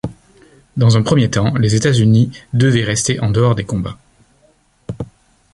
[0.77, 3.99] Dans un premier temps, les États-Unis devaient rester en dehors des combats.